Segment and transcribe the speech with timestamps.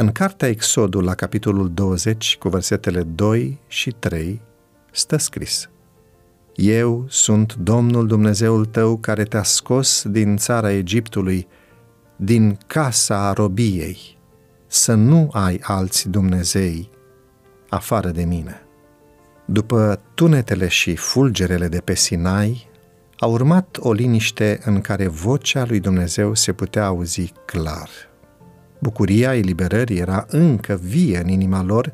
[0.00, 4.40] În cartea Exodul, la capitolul 20, cu versetele 2 și 3,
[4.90, 5.70] stă scris
[6.54, 11.46] Eu sunt Domnul Dumnezeul tău care te-a scos din țara Egiptului,
[12.16, 14.18] din casa robiei,
[14.66, 16.90] să nu ai alți Dumnezei
[17.68, 18.62] afară de mine.
[19.44, 22.68] După tunetele și fulgerele de pe Sinai,
[23.16, 27.88] a urmat o liniște în care vocea lui Dumnezeu se putea auzi clar.
[28.78, 31.92] Bucuria eliberării era încă vie în inima lor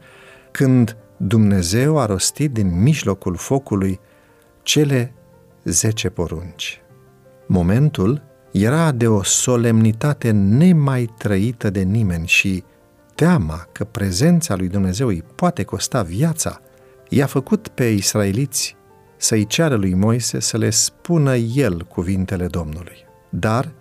[0.51, 4.01] când Dumnezeu a rostit din mijlocul focului
[4.63, 5.15] cele
[5.65, 6.81] zece porunci.
[7.47, 12.65] Momentul era de o solemnitate nemai trăită de nimeni și
[13.15, 16.61] teama că prezența lui Dumnezeu îi poate costa viața,
[17.09, 18.77] i-a făcut pe israeliți
[19.17, 22.97] să-i ceară lui Moise să le spună el cuvintele Domnului.
[23.29, 23.73] Dar,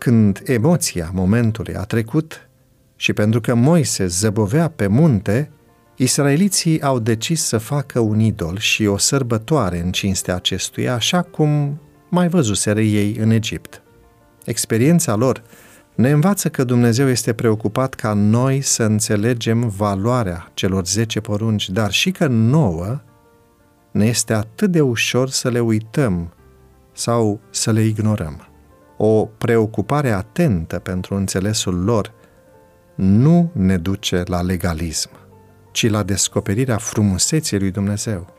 [0.00, 2.48] când emoția momentului a trecut
[2.96, 5.50] și pentru că Moise zăbovea pe munte,
[5.96, 11.80] israeliții au decis să facă un idol și o sărbătoare în cinstea acestuia, așa cum
[12.08, 13.82] mai văzuseră ei în Egipt.
[14.44, 15.42] Experiența lor
[15.94, 21.92] ne învață că Dumnezeu este preocupat ca noi să înțelegem valoarea celor zece porunci, dar
[21.92, 23.00] și că nouă
[23.90, 26.32] ne este atât de ușor să le uităm
[26.92, 28.49] sau să le ignorăm.
[29.02, 32.12] O preocupare atentă pentru înțelesul lor
[32.94, 35.10] nu ne duce la legalism,
[35.72, 38.34] ci la descoperirea frumuseții lui Dumnezeu.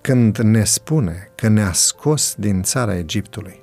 [0.00, 3.62] Când ne spune că ne-a scos din țara Egiptului,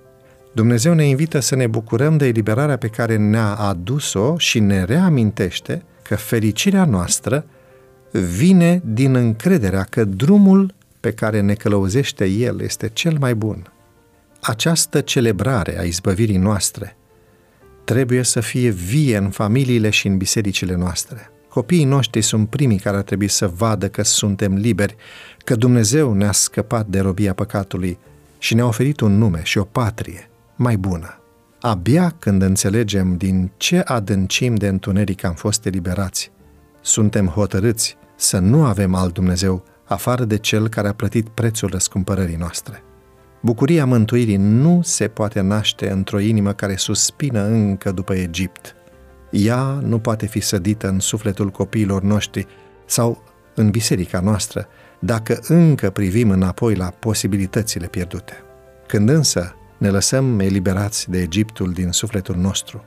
[0.54, 5.84] Dumnezeu ne invită să ne bucurăm de eliberarea pe care ne-a adus-o și ne reamintește
[6.02, 7.46] că fericirea noastră
[8.12, 13.73] vine din încrederea că drumul pe care ne călăuzește El este cel mai bun.
[14.46, 16.98] Această celebrare a izbăvirii noastre
[17.84, 21.30] trebuie să fie vie în familiile și în bisericile noastre.
[21.50, 24.96] Copiii noștri sunt primii care ar trebui să vadă că suntem liberi,
[25.38, 27.98] că Dumnezeu ne-a scăpat de robia păcatului
[28.38, 31.22] și ne-a oferit un nume și o patrie mai bună.
[31.60, 36.32] Abia când înțelegem din ce adâncim de întuneric am fost eliberați,
[36.82, 42.36] suntem hotărâți să nu avem alt Dumnezeu afară de Cel care a plătit prețul răscumpărării
[42.36, 42.84] noastre.
[43.46, 48.76] Bucuria mântuirii nu se poate naște într-o inimă care suspină încă după Egipt.
[49.32, 52.48] Ea nu poate fi sădită în sufletul copiilor noștri
[52.86, 53.24] sau
[53.56, 54.68] în biserica noastră,
[55.00, 58.34] dacă încă privim înapoi la posibilitățile pierdute.
[58.88, 62.84] Când însă ne lăsăm eliberați de Egiptul din sufletul nostru,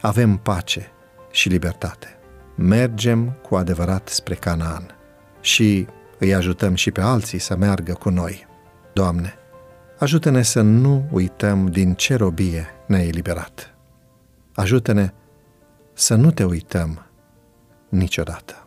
[0.00, 0.90] avem pace
[1.30, 2.08] și libertate.
[2.56, 4.96] Mergem cu adevărat spre Canaan
[5.40, 5.86] și
[6.18, 8.46] îi ajutăm și pe alții să meargă cu noi.
[8.92, 9.34] Doamne,
[10.04, 13.74] ajută-ne să nu uităm din ce robie ne-ai eliberat.
[14.54, 15.12] Ajută-ne
[15.92, 17.06] să nu te uităm
[17.88, 18.63] niciodată.